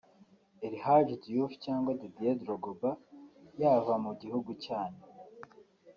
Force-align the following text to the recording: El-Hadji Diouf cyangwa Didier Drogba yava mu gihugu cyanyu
El-Hadji 0.67 1.15
Diouf 1.25 1.51
cyangwa 1.65 1.97
Didier 1.99 2.37
Drogba 2.43 2.91
yava 3.61 3.93
mu 4.03 4.11
gihugu 4.21 4.49
cyanyu 4.63 5.03